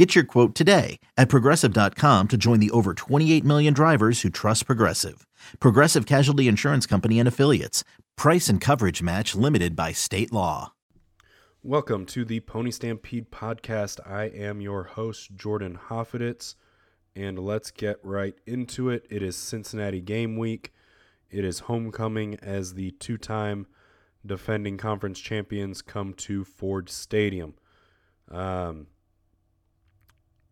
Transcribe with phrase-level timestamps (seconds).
[0.00, 4.64] Get your quote today at progressive.com to join the over 28 million drivers who trust
[4.64, 5.26] Progressive.
[5.60, 7.84] Progressive Casualty Insurance Company and Affiliates.
[8.16, 10.72] Price and coverage match limited by state law.
[11.62, 14.00] Welcome to the Pony Stampede podcast.
[14.10, 16.54] I am your host, Jordan Hoffeditz,
[17.14, 19.06] and let's get right into it.
[19.10, 20.72] It is Cincinnati game week.
[21.28, 23.66] It is homecoming as the two time
[24.24, 27.52] defending conference champions come to Ford Stadium.
[28.30, 28.86] Um,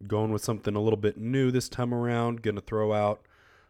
[0.07, 2.43] going with something a little bit new this time around.
[2.43, 3.20] Going to throw out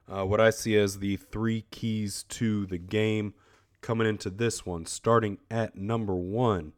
[0.09, 3.35] uh, what I see as the three keys to the game
[3.81, 4.87] coming into this one.
[4.87, 6.73] Starting at number one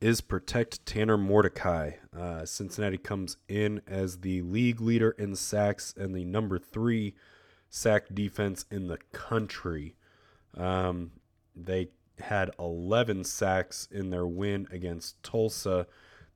[0.00, 1.92] is protect Tanner Mordecai.
[2.16, 7.14] Uh, Cincinnati comes in as the league leader in sacks and the number three
[7.68, 9.96] sack defense in the country.
[10.56, 11.12] Um,
[11.54, 11.88] they
[12.20, 15.86] had 11 sacks in their win against Tulsa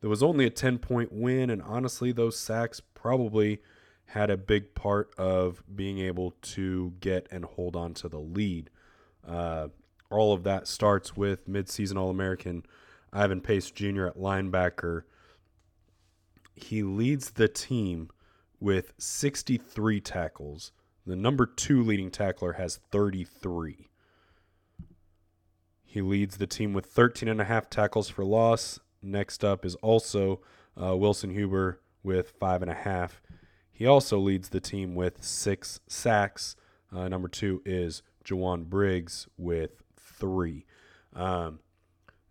[0.03, 3.63] there was only a 10 point win, and honestly, those sacks probably
[4.07, 8.69] had a big part of being able to get and hold on to the lead.
[9.27, 9.69] Uh,
[10.11, 12.67] all of that starts with midseason All American
[13.13, 14.07] Ivan Pace Jr.
[14.07, 15.03] at linebacker.
[16.57, 18.11] He leads the team
[18.59, 20.73] with 63 tackles.
[21.07, 23.89] The number two leading tackler has 33.
[25.85, 29.75] He leads the team with 13 and a half tackles for loss Next up is
[29.77, 30.41] also
[30.81, 33.21] uh, Wilson Huber with five and a half.
[33.71, 36.57] He also leads the team with six sacks.
[36.95, 40.67] Uh, number two is Jowon Briggs with three.
[41.15, 41.61] Um,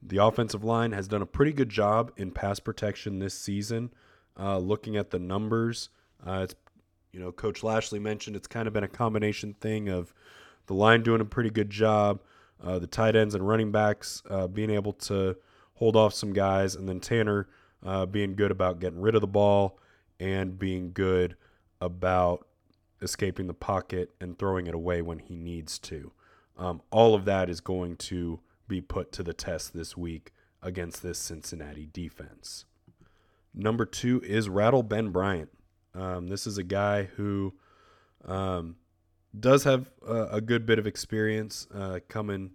[0.02, 3.92] the offensive line has done a pretty good job in pass protection this season.
[4.40, 5.90] Uh, looking at the numbers,
[6.26, 6.56] uh, it's
[7.12, 10.14] you know Coach Lashlee mentioned it's kind of been a combination thing of
[10.68, 12.22] the line doing a pretty good job,
[12.64, 15.36] uh, the tight ends and running backs uh, being able to
[15.82, 17.48] hold off some guys, and then Tanner
[17.84, 19.80] uh, being good about getting rid of the ball
[20.20, 21.36] and being good
[21.82, 22.46] about
[23.02, 26.12] escaping the pocket and throwing it away when he needs to.
[26.56, 31.02] Um, all of that is going to be put to the test this week against
[31.02, 32.66] this Cincinnati defense.
[33.52, 35.50] Number two is Rattle Ben Bryant.
[35.96, 37.56] Um, this is a guy who
[38.24, 38.76] um,
[39.38, 42.52] does have a, a, good bit of experience uh, coming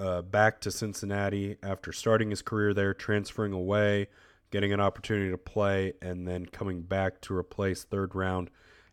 [0.00, 4.08] uh, back to Cincinnati after starting his career there, transferring away,
[4.50, 8.48] getting an opportunity to play, and then coming back to replace third round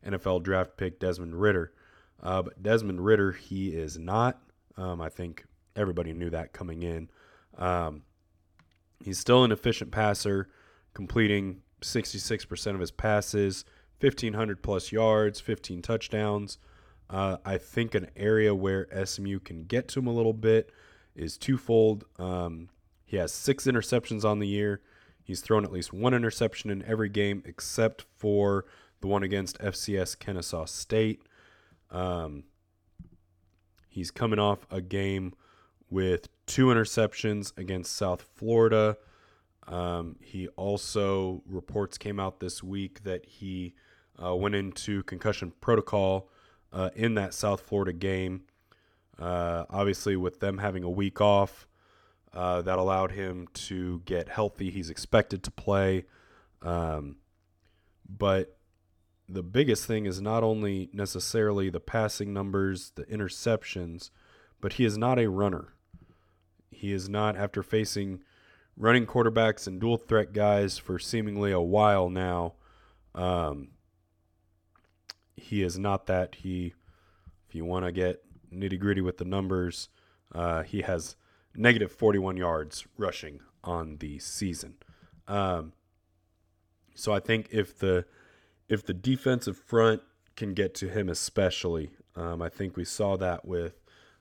[0.06, 1.72] NFL draft pick Desmond Ridder.
[2.22, 4.41] Uh, but Desmond Ridder, he is not.
[4.75, 5.45] Um, I think
[5.78, 7.09] everybody knew that coming in.
[7.57, 8.01] Um,
[9.01, 10.50] he's still an efficient passer,
[10.94, 13.63] completing 66% of his passes,
[14.01, 16.57] 1,500 plus yards, 15 touchdowns.
[17.09, 20.69] Uh, I think an area where SMU can get to him a little bit
[21.17, 22.05] is twofold.
[22.17, 22.69] Um,
[23.05, 24.81] he has six interceptions on the year.
[25.23, 28.66] He's thrown at least one interception in every game except for
[29.01, 31.22] the one against FCS Kennesaw State.
[31.91, 32.44] Um,
[33.89, 35.33] he's coming off a game
[35.89, 38.97] with two interceptions against South Florida.
[39.67, 43.73] Um, he also reports came out this week that he
[44.22, 46.29] uh, went into concussion protocol
[46.72, 48.44] uh, in that South Florida game.
[49.19, 51.67] Uh, obviously, with them having a week off,
[52.33, 54.69] uh, that allowed him to get healthy.
[54.69, 56.05] He's expected to play.
[56.61, 57.17] Um,
[58.07, 58.57] but
[59.27, 64.11] the biggest thing is not only necessarily the passing numbers, the interceptions,
[64.61, 65.73] but he is not a runner.
[66.69, 68.22] He is not, after facing
[68.75, 72.53] running quarterbacks and dual threat guys for seemingly a while now,
[73.16, 73.69] um,
[75.35, 76.35] he is not that.
[76.35, 76.73] He,
[77.47, 78.23] if you want to get
[78.53, 79.90] nitty gritty with the numbers,
[80.34, 81.16] uh, he has
[81.56, 84.75] negative 41 yards rushing on the season.
[85.27, 85.74] Um,
[86.95, 88.06] so I think if the
[88.69, 90.01] if the defensive front
[90.36, 93.80] can get to him, especially, um, I think we saw that with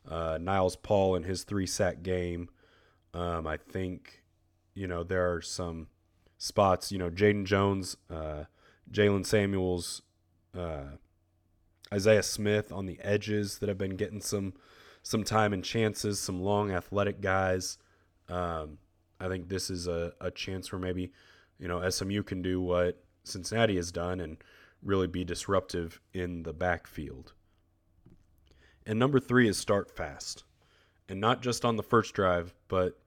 [0.09, 2.49] uh, Niles Paul in his three sack game.
[3.15, 4.23] Um, I think
[4.75, 5.89] you know there are some
[6.39, 6.93] spots.
[6.93, 8.45] You know, Jaden Jones, uh,
[8.91, 10.03] Jaylen Samuels,
[10.57, 10.97] uh,
[11.93, 14.55] Isaiah Smith on the edges that have been getting some
[15.03, 17.79] some time and chances, some long athletic guys.
[18.29, 18.79] Um,
[19.21, 21.13] I think this is a, a chance where maybe,
[21.59, 24.37] you know, SMU can do what Cincinnati has done and
[24.83, 27.35] really be disruptive in the backfield.
[28.85, 30.45] And number three is start fast.
[31.09, 32.99] and not just on the first drive, but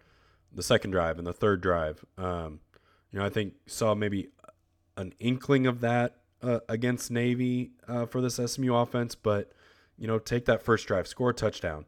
[0.53, 2.03] the second drive and the third drive.
[2.17, 2.59] Um,
[3.11, 4.29] you know, I think saw maybe
[4.97, 9.51] an inkling of that uh, against Navy uh, for this SMU offense, but
[9.97, 11.85] you know, take that first drive, score a touchdown.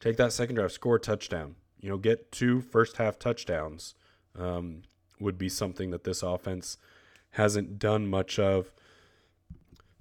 [0.00, 1.56] Take that second drive, score a touchdown.
[1.80, 3.94] You know, get two first half touchdowns
[4.38, 4.82] um,
[5.20, 6.78] would be something that this offense
[7.32, 8.72] hasn't done much of.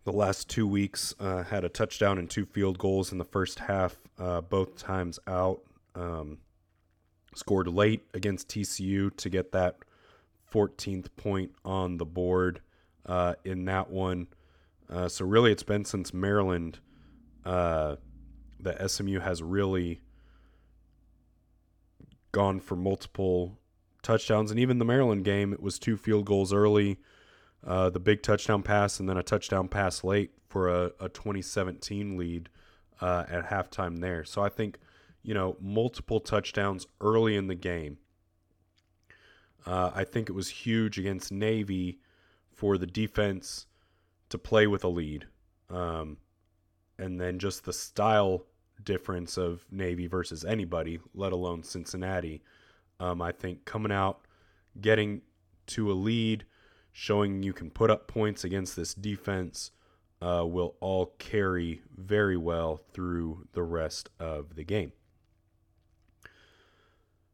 [0.03, 3.59] The last two weeks uh, had a touchdown and two field goals in the first
[3.59, 5.61] half, uh, both times out.
[5.93, 6.39] Um,
[7.35, 9.77] scored late against TCU to get that
[10.51, 12.61] 14th point on the board
[13.05, 14.27] uh, in that one.
[14.89, 16.79] Uh, so really, it's been since Maryland
[17.45, 17.95] uh,
[18.59, 20.01] that SMU has really
[22.31, 23.57] gone for multiple
[24.01, 26.97] touchdowns, and even the Maryland game, it was two field goals early,
[27.65, 32.17] uh, the big touchdown pass, and then a touchdown pass late for a, a 2017
[32.17, 32.49] lead
[32.99, 34.23] uh, at halftime there.
[34.23, 34.77] So I think
[35.23, 37.97] you know multiple touchdowns early in the game.
[39.65, 41.99] Uh, I think it was huge against Navy
[42.61, 43.65] for the defense
[44.29, 45.25] to play with a lead.
[45.67, 46.17] Um,
[46.99, 48.45] and then just the style
[48.83, 52.43] difference of Navy versus anybody, let alone Cincinnati.
[52.99, 54.27] Um, I think coming out,
[54.79, 55.23] getting
[55.67, 56.45] to a lead,
[56.91, 59.71] showing you can put up points against this defense
[60.21, 64.91] uh, will all carry very well through the rest of the game.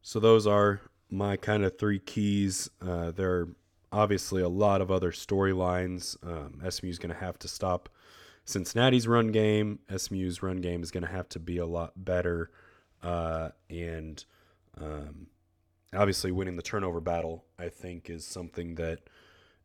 [0.00, 2.70] So, those are my kind of three keys.
[2.80, 3.48] Uh, there are
[3.92, 6.16] obviously a lot of other storylines.
[6.22, 7.88] Um, SMU is going to have to stop
[8.44, 9.80] Cincinnati's run game.
[9.94, 12.50] SMU's run game is going to have to be a lot better.
[13.02, 14.24] Uh, and
[14.80, 15.26] um,
[15.94, 19.00] obviously, winning the turnover battle, I think, is something that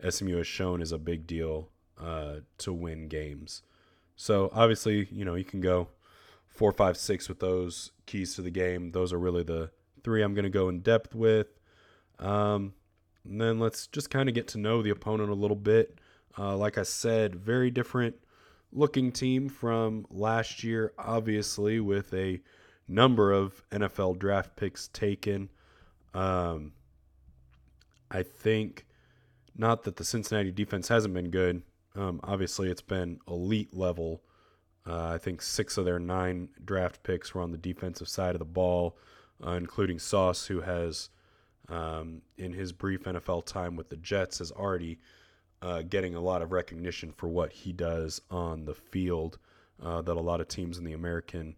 [0.08, 3.62] SMU has shown is a big deal uh, to win games.
[4.16, 5.88] So, obviously, you know, you can go
[6.48, 8.92] four, five, six with those keys to the game.
[8.92, 9.72] Those are really the
[10.04, 11.48] three I'm going to go in depth with.
[12.20, 12.74] Um,
[13.26, 15.98] and then let's just kind of get to know the opponent a little bit.
[16.38, 18.16] Uh, like I said, very different
[18.72, 22.42] looking team from last year, obviously, with a
[22.88, 25.50] number of NFL draft picks taken.
[26.14, 26.74] Um,
[28.12, 28.86] I think
[29.56, 31.64] not that the Cincinnati defense hasn't been good.
[31.96, 34.22] Um, obviously, it's been elite level.
[34.86, 38.40] Uh, I think six of their nine draft picks were on the defensive side of
[38.40, 38.98] the ball,
[39.46, 41.10] uh, including Sauce, who has
[41.70, 45.00] um, in his brief NFL time with the Jets, is already
[45.62, 49.40] uh, getting a lot of recognition for what he does on the field
[49.82, 51.58] uh, that a lot of teams in the American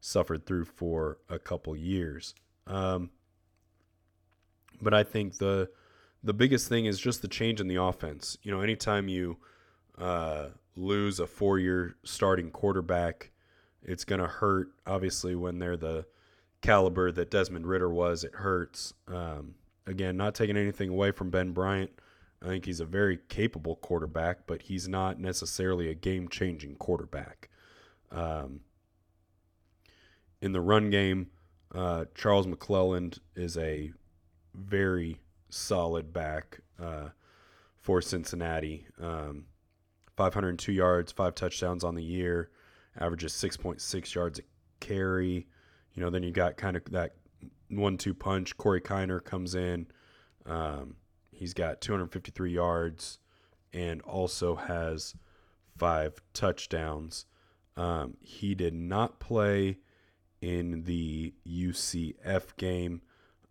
[0.00, 2.34] suffered through for a couple years.
[2.66, 3.10] Um,
[4.80, 5.70] but I think the
[6.24, 8.38] the biggest thing is just the change in the offense.
[8.42, 9.38] You know, anytime you
[9.98, 13.30] uh, lose a four year starting quarterback,
[13.82, 14.68] it's going to hurt.
[14.86, 16.06] Obviously, when they're the
[16.62, 18.94] caliber that Desmond Ridder was, it hurts.
[19.06, 19.56] Um,
[19.86, 21.90] again, not taking anything away from Ben Bryant.
[22.40, 27.50] I think he's a very capable quarterback, but he's not necessarily a game changing quarterback.
[28.10, 28.60] Um,
[30.40, 31.28] in the run game,
[31.74, 33.92] uh, Charles McClelland is a
[34.54, 35.20] very
[35.50, 37.08] solid back uh,
[37.78, 38.86] for Cincinnati.
[39.00, 39.46] Um,
[40.16, 42.50] 502 yards, five touchdowns on the year,
[42.98, 44.42] averages 6.6 yards a
[44.80, 45.46] carry.
[45.94, 47.14] You know, then you got kind of that
[47.68, 48.56] one-two punch.
[48.56, 49.86] Corey Kiner comes in.
[50.46, 50.96] Um,
[51.30, 53.18] he's got 253 yards
[53.72, 55.14] and also has
[55.76, 57.26] five touchdowns.
[57.76, 59.78] Um, he did not play
[60.40, 63.02] in the UCF game.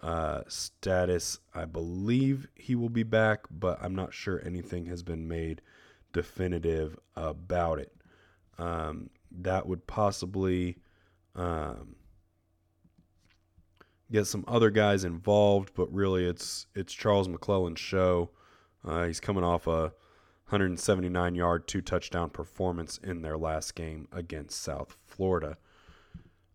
[0.02, 5.28] Uh, status, I believe he will be back, but I'm not sure anything has been
[5.28, 5.62] made
[6.12, 7.94] definitive about it.
[8.58, 10.78] Um, that would possibly
[11.36, 11.96] um,
[14.12, 18.30] get some other guys involved, but really it's it's Charles McClelland's show.
[18.84, 19.94] Uh, he's coming off a
[20.52, 25.58] 179 yard, two touchdown performance in their last game against South Florida.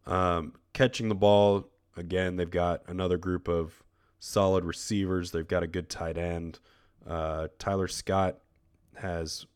[0.07, 3.83] Um, catching the ball, again, they've got another group of
[4.19, 5.31] solid receivers.
[5.31, 6.59] They've got a good tight end.
[7.07, 8.39] Uh, Tyler Scott
[8.97, 9.47] has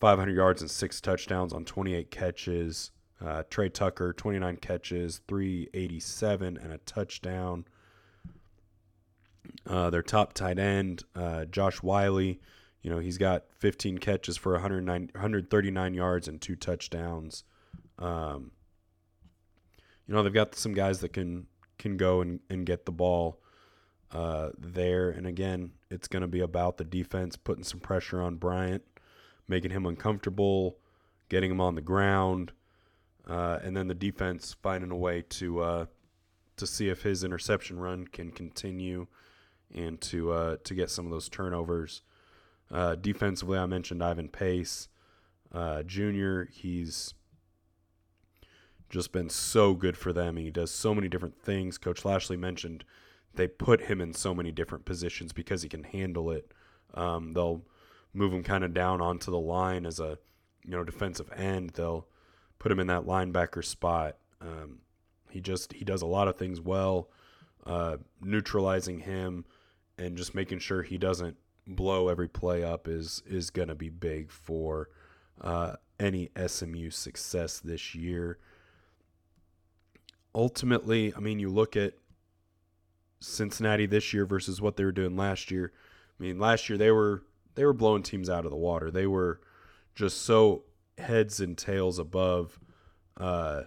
[0.00, 2.92] 500 yards and six touchdowns on 28 catches.
[3.24, 7.64] Uh, Tre Tucker, 29 catches, 387, and a touchdown.
[9.66, 12.38] Uh, their top tight end, uh, Josh Whyle, you
[12.84, 17.44] know, he's got 15 catches for 139 yards and two touchdowns.
[17.98, 18.52] Um,
[20.06, 21.46] you know, they've got some guys that can
[21.78, 23.40] can go and, and get the ball
[24.10, 25.10] uh, there.
[25.10, 28.82] And again, it's going to be about the defense putting some pressure on Bryant,
[29.46, 30.78] making him uncomfortable,
[31.28, 32.52] getting him on the ground.
[33.28, 35.86] Uh, and then the defense finding a way to uh,
[36.56, 39.06] to see if his interception run can continue
[39.74, 42.02] and to uh, to get some of those turnovers.
[42.70, 44.88] Uh, defensively, I mentioned Ivan Pace
[45.52, 46.42] uh, Jr.
[46.50, 47.14] He's
[48.90, 50.36] just been so good for them.
[50.36, 51.78] He does so many different things.
[51.78, 52.84] Coach Lashlee mentioned
[53.34, 56.52] they put him in so many different positions because he can handle it.
[56.94, 57.62] Um, they'll
[58.14, 60.18] move him kind of down onto the line as a
[60.64, 61.70] you know defensive end.
[61.70, 62.06] They'll
[62.58, 64.16] put him in that linebacker spot.
[64.40, 64.80] Um,
[65.30, 67.08] he just he does a lot of things well,
[67.66, 69.44] uh, neutralizing him
[69.98, 71.36] and just making sure he doesn't
[71.66, 74.88] blow every play up is is going to be big for
[75.40, 78.38] uh, any SMU success this year.
[80.34, 81.94] Ultimately, I mean, you look at
[83.20, 85.72] Cincinnati this year versus what they were doing last year.
[86.18, 87.22] I mean, last year they were
[87.54, 88.90] they were blowing teams out of the water.
[88.90, 89.40] They were
[89.94, 90.62] just so
[90.98, 92.58] heads and tails above
[93.16, 93.62] uh,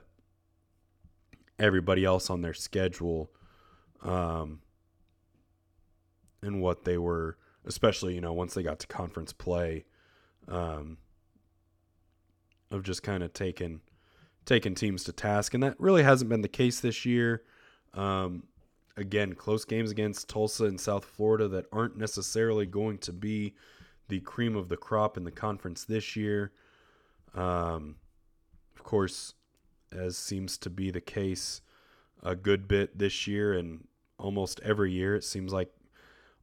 [1.60, 3.32] everybody else on their schedule,
[4.02, 4.62] um,
[6.42, 9.86] and what they were, especially you know once they got to conference play,
[10.48, 10.98] um,
[12.72, 13.82] of just kind of taking
[14.46, 17.44] taking teams to task, and that really hasn't been the case this year.
[17.94, 18.44] Um,
[18.98, 23.56] again, close games against Tulsa and South Florida that aren't necessarily going to be
[24.08, 26.52] the cream of the crop in the conference this year.
[27.34, 27.96] Um,
[28.76, 29.34] of course,
[29.92, 31.62] as seems to be the case
[32.24, 35.72] a good bit this year and almost every year, it seems like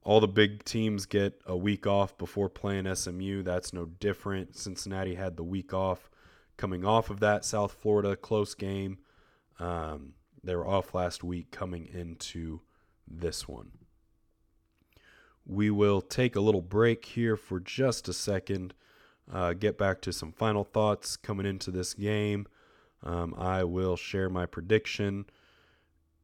[0.02, 3.42] all the big teams get a week off before playing SMU.
[3.42, 4.56] That's no different.
[4.56, 6.10] Cincinnati had the week off
[6.56, 8.98] coming off of that South Florida close game.
[9.58, 12.60] Um, they were off last week coming into
[13.06, 13.70] this one.
[15.44, 18.74] We will take a little break here for just a second,
[19.32, 22.46] uh, get back to some final thoughts coming into this game.
[23.02, 25.26] Um, I will share my prediction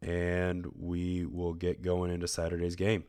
[0.03, 3.05] and we will get going into Saturday's game.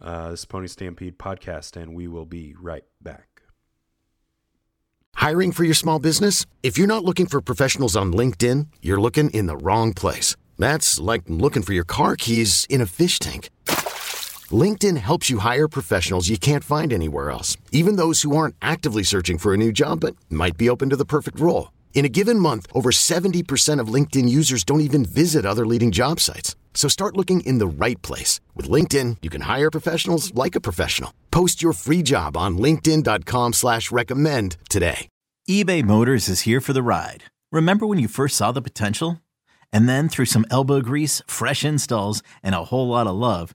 [0.00, 3.42] Uh, this is Pony Stampede podcast, and we will be right back.
[5.14, 6.44] Hiring for your small business?
[6.62, 10.36] If you're not looking for professionals on LinkedIn, you're looking in the wrong place.
[10.58, 13.48] That's like looking for your car keys in a fish tank.
[14.52, 19.02] LinkedIn helps you hire professionals you can't find anywhere else, even those who aren't actively
[19.02, 21.72] searching for a new job but might be open to the perfect role.
[21.94, 26.20] In a given month, over 70% of LinkedIn users don't even visit other leading job
[26.20, 26.54] sites.
[26.74, 28.38] So start looking in the right place.
[28.54, 31.12] With LinkedIn, you can hire professionals like a professional.
[31.32, 35.08] Post your free job on linkedin.com slash recommend today.
[35.50, 37.24] eBay Motors is here for the ride.
[37.50, 39.22] Remember when you first saw the potential?
[39.72, 43.54] And then through some elbow grease, fresh installs, and a whole lot of love,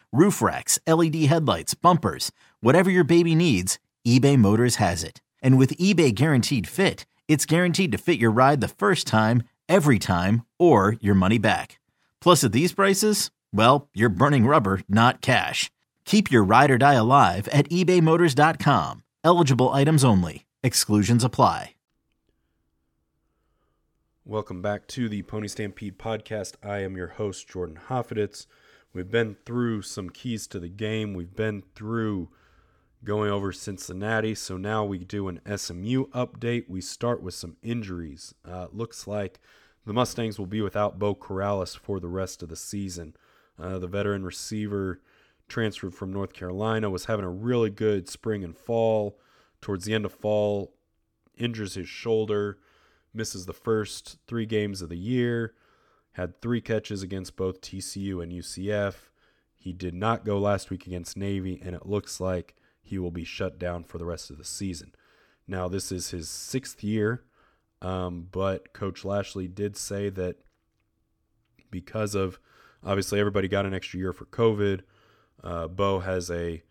[0.11, 5.21] roof racks, LED headlights, bumpers, whatever your baby needs, eBay Motors has it.
[5.41, 9.99] And with eBay Guaranteed Fit, it's guaranteed to fit your ride the first time, every
[9.99, 11.79] time, or your money back.
[12.19, 15.71] Plus, at these prices, well, you're burning rubber, not cash.
[16.05, 19.03] Keep your ride or die alive at ebaymotors.com.
[19.23, 20.45] Eligible items only.
[20.63, 21.75] Exclusions apply.
[24.23, 26.53] Welcome back to the Pony Stampede podcast.
[26.63, 28.45] I am your host, Jordan Hoffeditz.
[28.93, 31.13] We've been through some keys to the game.
[31.13, 32.29] We've been through
[33.03, 34.35] going over Cincinnati.
[34.35, 36.69] So now we do an SMU update.
[36.69, 38.35] We start with some injuries.
[38.45, 39.39] Uh, looks like
[39.85, 43.15] the Mustangs will be without Beau Corrales for the rest of the season.
[43.57, 45.01] Uh, the veteran receiver
[45.47, 49.17] transferred from North Carolina was having a really good spring and fall.
[49.61, 50.73] Towards the end of fall,
[51.37, 52.57] injures his shoulder,
[53.13, 55.53] misses the first three games of the year,
[56.13, 58.95] had three catches against both TCU and UCF.
[59.55, 63.23] He did not go last week against Navy, and it looks like he will be
[63.23, 64.93] shut down for the rest of the season.
[65.47, 67.23] Now, this is his sixth year,
[67.81, 70.37] um, but Coach Lashlee did say that
[71.69, 72.39] because of
[72.83, 74.81] obviously everybody got an extra year for COVID,
[75.43, 76.63] uh, Beau has a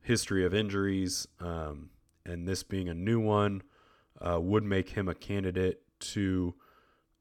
[0.00, 1.90] history of injuries, um,
[2.24, 3.62] and this being a new one
[4.20, 6.54] uh, would make him a candidate to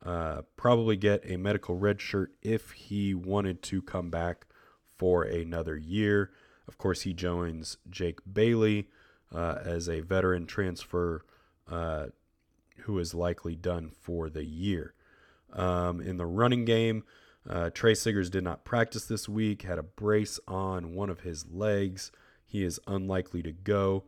[0.05, 4.45] uh, probably get a medical red shirt if he wanted to come back
[4.97, 6.31] for another year.
[6.67, 8.87] Of course, he joins Jake Bailey
[9.33, 11.25] uh, as a veteran transfer
[11.69, 12.07] uh,
[12.81, 14.93] who is likely done for the year.
[15.51, 17.03] Um, in the running game,
[17.47, 21.45] Uh, Tre Siggers did not practice this week, had a brace on one of his
[21.45, 22.11] legs.
[22.43, 24.05] He is unlikely to go.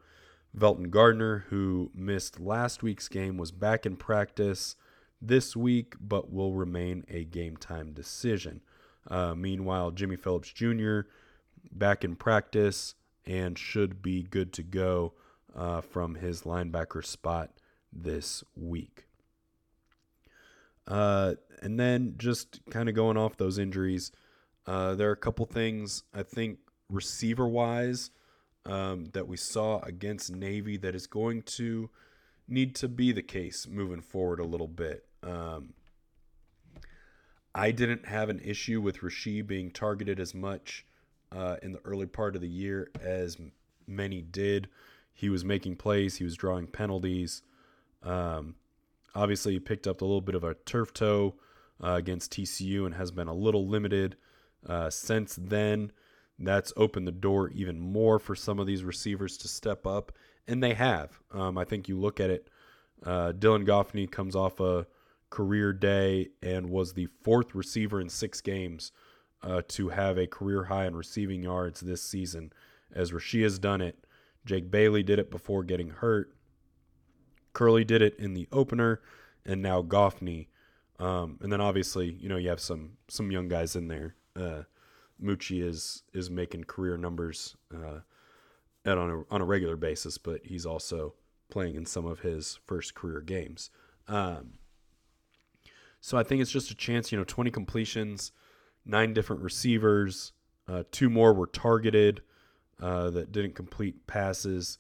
[0.58, 4.76] Velton Gardner, who missed last week's game, was back in practice
[5.22, 8.62] this week, but will remain a game time decision.
[9.10, 11.02] Uh, meanwhile, Jimmy Phillips Jr.
[11.72, 12.96] back in practice
[13.26, 15.14] and should be good to go
[15.56, 17.52] uh, from his linebacker spot
[17.92, 19.06] this week.
[20.88, 24.12] Uh, and then just kind of going off those injuries,
[24.66, 26.60] uh, there are a couple things I think
[26.90, 28.12] receiver wise
[28.66, 31.90] um, that we saw against Navy that is going to
[32.48, 35.07] need to be the case moving forward a little bit.
[35.24, 35.74] Um,
[37.54, 40.86] I didn't have an issue with Rasheed being targeted as much
[41.32, 43.38] uh, in the early part of the year as
[43.88, 44.70] many did.
[45.14, 47.42] He was making plays, he was drawing penalties.
[48.04, 48.56] Um,
[49.16, 51.36] obviously, he picked up a little bit of a turf toe
[51.84, 54.18] uh, against TCU and has been a little limited
[54.68, 55.92] uh, since then.
[56.40, 60.12] That's opened the door even more for some of these receivers to step up,
[60.48, 61.20] and they have.
[61.32, 62.48] Um, I think you look at it.
[63.04, 64.86] Uh, Dylan Goffney comes off a
[65.30, 68.92] career day and was the fourth receiver in six games
[69.44, 72.52] uh, to have a career high in receiving yards this season.
[72.92, 74.06] As Rasheed has done it,
[74.46, 76.34] Jake Bailey did it before getting hurt.
[77.54, 79.02] Kerley did it in the opener,
[79.46, 80.48] and now Goffney.
[81.00, 84.16] Um, and then obviously, you know, you have some some young guys in there.
[84.36, 84.64] Uh,
[85.22, 88.00] Mucci is is making career numbers uh,
[88.86, 91.14] at on a on a regular basis, but he's also
[91.50, 93.70] playing in some of his first career games.
[94.08, 94.54] Um,
[96.08, 97.12] so I think it's just a chance.
[97.12, 98.32] You know, 20 completions,
[98.86, 100.32] nine different receivers,
[100.66, 102.22] uh, two more were targeted
[102.82, 104.78] uh, that didn't complete passes.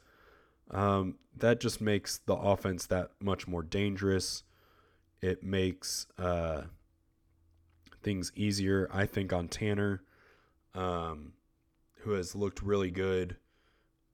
[0.72, 4.43] Um, that just makes the offense that much more dangerous.
[5.22, 6.62] It makes uh,
[8.01, 10.03] things easier, I think, on Tanner
[10.75, 11.34] um,
[12.03, 13.36] who has looked really good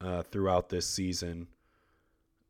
[0.01, 1.45] uh, throughout this season.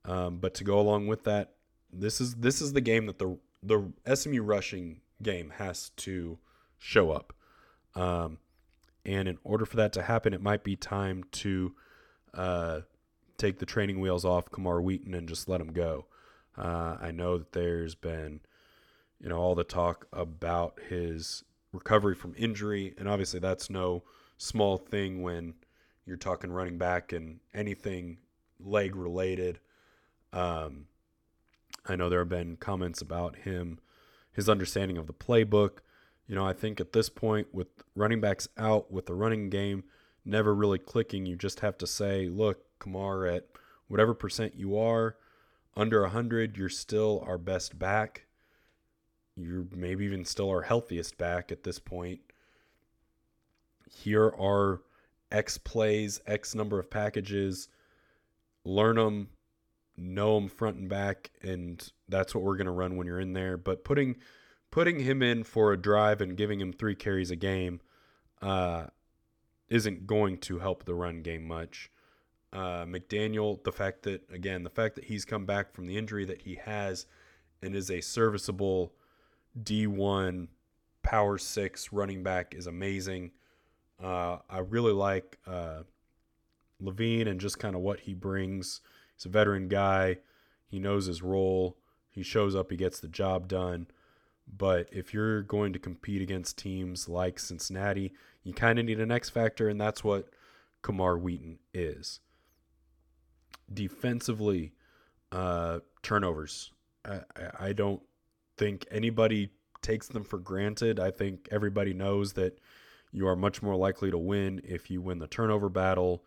[0.06, 1.56] Um, but to go along with that,
[1.92, 6.38] this is this is the game that the the SMU rushing game has to
[6.78, 7.34] show up.
[7.96, 8.40] Um,
[9.06, 11.74] and in order for that to happen, it might be time to
[12.34, 12.82] uh,
[13.38, 16.06] take the training wheels off Camar Wheaton and just let him go.
[16.58, 18.42] Uh, I know that there's been,
[19.20, 24.04] you know, all the talk about his recovery from injury, and obviously that's no
[24.38, 25.56] small thing when
[26.06, 28.18] you're talking running back and anything
[28.60, 29.60] leg related.
[30.32, 30.88] Um,
[31.86, 33.80] I know there have been comments about him,
[34.32, 35.80] his understanding of the playbook.
[36.28, 39.84] You know, I think at this point, with running backs out, with the running game
[40.26, 43.48] never really clicking, you just have to say, look, Camar, at
[43.88, 45.18] whatever percent you are,
[45.76, 48.26] under 100, you're still our best back
[49.36, 52.20] you're maybe even still our healthiest back at this point.
[53.90, 54.82] Here are
[55.32, 57.68] X plays, X number of packages.
[58.64, 59.30] Learn them,
[59.98, 63.34] know him front and back, and that's what we're going to run when you're in
[63.34, 63.58] there.
[63.58, 64.18] But putting
[64.72, 67.80] putting him in for a drive and giving him three carries a game
[68.42, 68.86] uh,
[69.70, 71.92] isn't going to help the run game much.
[72.52, 76.26] Uh, McDaniel, the fact that again, the fact that he's come back from the injury
[76.26, 77.06] that he has
[77.62, 78.94] and is a serviceable
[79.62, 80.48] D1
[81.02, 83.32] power six running back is amazing.
[84.02, 85.84] Uh, I really like uh,
[86.82, 88.82] Lavine and just kind of what he brings.
[89.16, 90.18] He's a veteran guy.
[90.68, 91.78] He knows his role.
[92.10, 92.72] He shows up.
[92.72, 93.88] He gets the job done.
[94.48, 99.12] But if you're going to compete against teams like Cincinnati, you kind of need an
[99.12, 100.30] X factor, and that's what
[100.82, 102.20] Camar Wheaton is.
[103.74, 104.74] Defensively,
[105.32, 106.72] uh, turnovers.
[107.06, 107.22] I,
[107.60, 108.02] I don't
[108.58, 111.00] think anybody takes them for granted.
[111.00, 112.60] I think everybody knows that
[113.12, 116.24] you are much more likely to win if you win the turnover battle.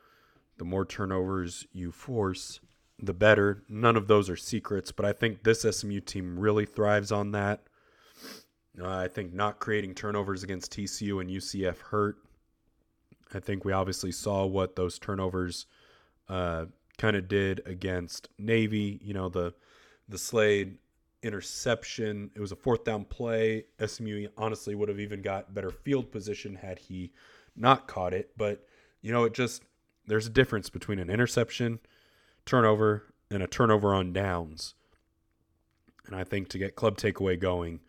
[0.59, 2.61] The more turnovers you force,
[2.99, 3.63] the better.
[3.69, 7.65] None of those are secrets, but I think this SMU team really thrives on that.
[8.81, 12.19] Uh, I think not creating turnovers against TCU and UCF hurt.
[13.33, 15.67] I think we obviously saw what those turnovers
[16.29, 16.67] uh,
[16.99, 19.01] kind of did against Navy.
[19.03, 19.55] You know the
[20.09, 20.79] the Slade
[21.23, 22.31] interception.
[22.35, 23.65] It was a fourth down play.
[23.85, 27.13] SMU honestly would have even got better field position had he
[27.57, 28.31] not caught it.
[28.37, 28.65] But,
[29.03, 29.63] you know, it just,
[30.07, 31.81] there's a difference between an interception,
[32.47, 34.75] turnover, and a turnover on downs.
[36.07, 37.81] And I think to get club takeaway going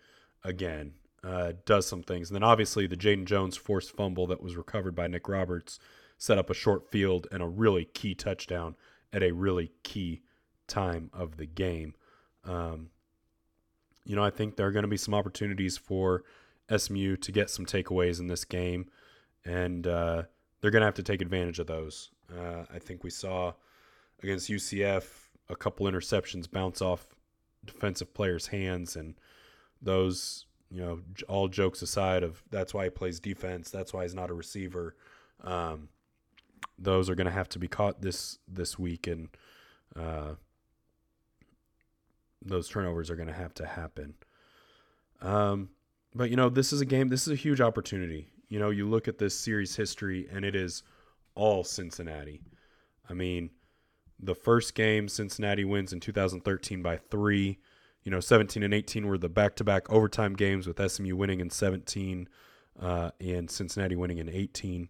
[0.44, 0.94] again
[1.24, 2.30] uh, does some things.
[2.30, 5.80] And then obviously the Jaden Jones forced fumble that was recovered by Nick Roberts
[6.18, 8.76] set up a short field and a really key touchdown
[9.14, 10.22] at a really key
[10.68, 11.94] time of the game.
[12.44, 12.90] Um,
[14.04, 16.24] you know, I think there are going to be some opportunities for
[16.76, 18.90] SMU to get some takeaways in this game,
[19.46, 20.24] and uh,
[20.62, 22.10] they're going to have to take advantage of those.
[22.32, 23.54] Uh, I think we saw
[24.22, 27.08] against UCF a couple interceptions bounce off
[27.66, 29.16] defensive players' hands, and
[29.82, 34.16] those, you know, all jokes aside, of that's why he plays defense, that's why he's
[34.16, 34.96] not a receiver.
[35.44, 35.90] Um,
[36.78, 39.30] those are going to have to be caught this this week, and
[39.96, 40.34] uh,
[42.42, 44.16] those turnovers are going to have to happen.
[45.22, 45.70] Um,
[46.14, 47.10] but you know, this is a game.
[47.10, 48.28] This is a huge opportunity.
[48.50, 50.84] You know, you look at this series history, and it is
[51.36, 52.42] all Cincinnati.
[53.10, 53.50] I mean,
[54.20, 57.60] the first game Cincinnati wins in 2013 by three.
[58.04, 62.30] You know, 17 and 18 were the back-to-back overtime games with SMU winning in 17
[62.82, 64.90] uh, and Cincinnati winning in 18.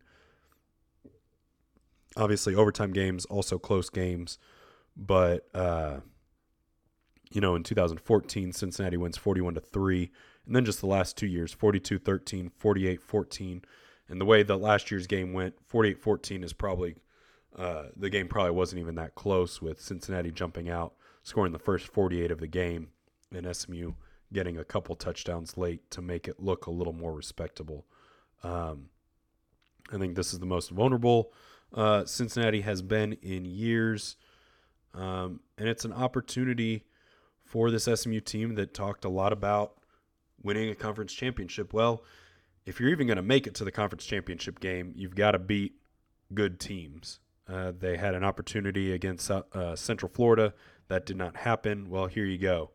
[2.15, 4.39] Obviously, overtime games, also close games,
[4.95, 5.97] but uh,
[7.31, 10.11] you know, in 2014, Cincinnati wins 41 to three,
[10.45, 13.63] and then just the last two years, 42-13, 48-14,
[14.09, 16.95] and the way that last year's game went, 48-14 is probably
[17.57, 20.93] uh, the game probably wasn't even that close with Cincinnati jumping out,
[21.23, 22.89] scoring the first 48 of the game,
[23.33, 23.93] and SMU
[24.31, 27.85] getting a couple touchdowns late to make it look a little more respectable.
[28.43, 28.89] Um,
[29.91, 31.31] I think this is the most vulnerable
[31.73, 34.15] uh, Cincinnati has been in years,
[34.93, 36.85] um, and it's an opportunity
[37.43, 39.73] for this SMU team that talked a lot about
[40.41, 41.73] winning a conference championship.
[41.73, 42.03] Well,
[42.65, 45.39] if you're even going to make it to the conference championship game, you've got to
[45.39, 45.75] beat
[46.33, 47.19] good teams.
[47.49, 50.53] Uh, they had an opportunity against uh, Central Florida.
[50.89, 51.89] That did not happen.
[51.89, 52.71] Well, here you go.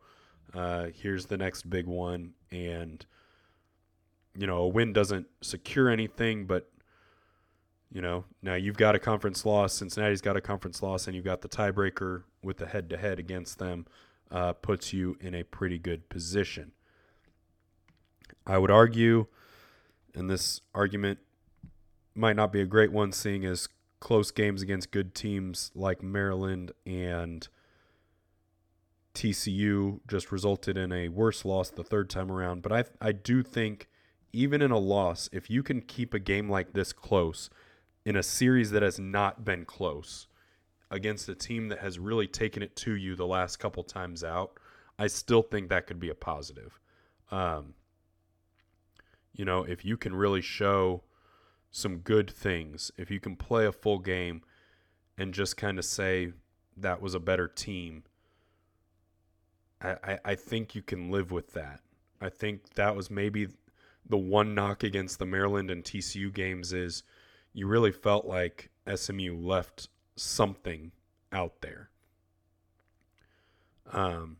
[0.53, 2.33] Uh, here's the next big one.
[2.51, 3.05] And,
[4.35, 6.71] you know, a win doesn't secure anything, but,
[7.91, 9.73] you know, now you've got a conference loss.
[9.73, 13.19] Cincinnati's got a conference loss, and you've got the tiebreaker with the head to head
[13.19, 13.85] against them,
[14.31, 16.71] uh, puts you in a pretty good position.
[18.45, 19.27] I would argue,
[20.15, 21.19] and this argument
[22.15, 23.69] might not be a great one, seeing as
[24.03, 27.47] close games against good teams like Maryland and
[29.13, 32.61] TCU just resulted in a worse loss the third time around.
[32.61, 33.87] But I I do think
[34.33, 37.49] even in a loss, if you can keep a game like this close
[38.05, 40.27] in a series that has not been close
[40.91, 44.59] against a team that has really taken it to you the last couple times out,
[44.99, 46.77] I still think that could be a positive.
[47.31, 47.75] Um,
[49.31, 51.03] you know, if you can really show
[51.73, 52.91] some good things.
[52.97, 54.43] If you can play a full game
[55.17, 56.31] and just kind of say
[56.77, 58.03] that was a better team,
[59.81, 61.81] I, I, I, think you can live with that.
[62.21, 63.47] I think that was maybe
[64.07, 67.01] the one knock against the Maryland and TCU games is
[67.53, 70.91] you really felt like SMU left something
[71.31, 71.89] out there.
[73.91, 74.37] Um,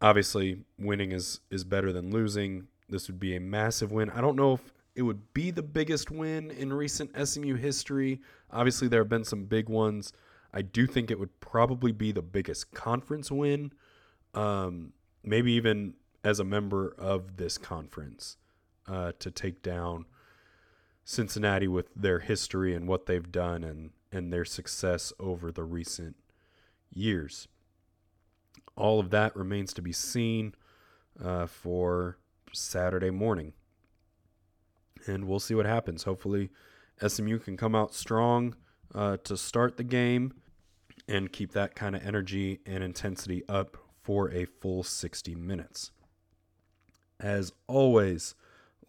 [0.00, 2.68] obviously, winning is is better than losing.
[2.88, 4.10] This would be a massive win.
[4.10, 8.20] I don't know if it would be the biggest win in recent SMU history.
[8.50, 10.12] Obviously, there have been some big ones.
[10.52, 13.72] I do think it would probably be the biggest conference win,
[14.34, 18.38] um, maybe even as a member of this conference
[18.88, 20.06] uh, to take down
[21.04, 26.16] Cincinnati with their history and what they've done and, and their success over the recent
[26.92, 27.48] years.
[28.76, 30.54] All of that remains to be seen
[31.22, 32.18] uh, for
[32.52, 33.52] Saturday morning.
[35.06, 36.04] And we'll see what happens.
[36.04, 36.50] Hopefully,
[37.06, 38.56] SMU can come out strong
[38.94, 40.34] uh, to start the game
[41.06, 45.90] and keep that kind of energy and intensity up for a full 60 minutes.
[47.20, 48.34] As always,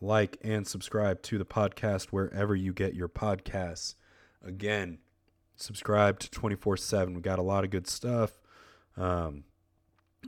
[0.02, 3.96] like and subscribe to the podcast wherever you get your podcasts.
[4.44, 5.00] Again,
[5.56, 7.14] subscribe to 24 7.
[7.14, 8.40] We got a lot of good stuff.
[8.96, 9.44] Um,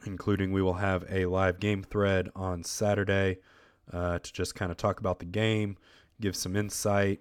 [0.06, 3.38] including we will have a live game thread on Saturday
[3.92, 5.78] uh, to just kind of talk about the game,
[6.20, 7.20] give some insight.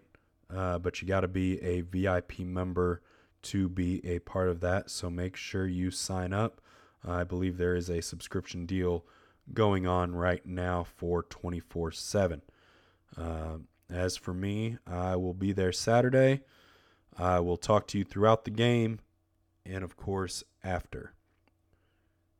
[0.54, 3.02] Uh, but you got to be a VIP member
[3.42, 4.90] to be a part of that.
[4.90, 6.60] So make sure you sign up.
[7.06, 9.04] Uh, I believe there is a subscription deal
[9.54, 12.42] going on right now for 24 7.
[13.16, 16.42] Uh, as for me, I will be there Saturday.
[17.18, 19.00] I will talk to you throughout the game
[19.64, 21.14] and, of course, after.